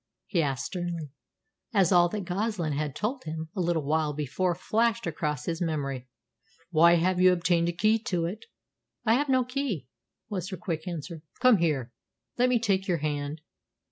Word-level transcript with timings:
he 0.25 0.41
asked 0.41 0.65
sternly, 0.65 1.11
as 1.75 1.91
all 1.91 2.09
that 2.09 2.25
Goslin 2.25 2.73
had 2.73 2.95
told 2.95 3.23
him 3.25 3.49
a 3.55 3.61
little 3.61 3.83
while 3.83 4.13
before 4.13 4.55
flashed 4.55 5.05
across 5.05 5.45
his 5.45 5.61
memory. 5.61 6.07
"Why 6.71 6.93
have 6.95 7.21
you 7.21 7.31
obtained 7.31 7.69
a 7.69 7.71
key 7.71 7.99
to 8.05 8.25
it?" 8.25 8.45
"I 9.05 9.13
have 9.13 9.29
no 9.29 9.43
key," 9.45 9.85
was 10.27 10.49
her 10.49 10.57
quick 10.57 10.87
answer. 10.87 11.21
"Come 11.39 11.57
here," 11.57 11.83
he 11.83 11.83
said. 11.83 12.41
"Let 12.43 12.49
me 12.49 12.59
take 12.59 12.87
your 12.87 12.97
hand." 12.97 13.41